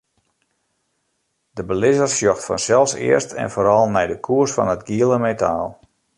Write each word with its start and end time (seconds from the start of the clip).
De 1.59 1.63
belizzer 1.69 2.11
sjocht 2.13 2.45
fansels 2.47 2.93
earst 3.09 3.31
en 3.41 3.49
foaral 3.53 3.85
nei 3.93 4.05
de 4.11 4.17
koers 4.25 4.55
fan 4.55 4.73
it 4.75 4.85
giele 4.89 5.17
metaal. 5.27 5.67